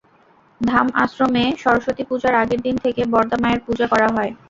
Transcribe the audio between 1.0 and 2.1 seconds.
আশ্রমে সরস্বতী